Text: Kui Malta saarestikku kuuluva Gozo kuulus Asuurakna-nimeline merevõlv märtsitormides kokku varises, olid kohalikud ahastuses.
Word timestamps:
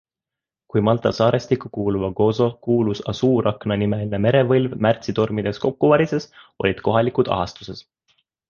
Kui 0.75 0.81
Malta 0.85 1.09
saarestikku 1.17 1.69
kuuluva 1.77 2.09
Gozo 2.21 2.47
kuulus 2.69 3.03
Asuurakna-nimeline 3.13 4.23
merevõlv 4.27 4.75
märtsitormides 4.87 5.63
kokku 5.69 5.95
varises, 5.95 6.31
olid 6.65 6.83
kohalikud 6.89 7.35
ahastuses. 7.39 7.89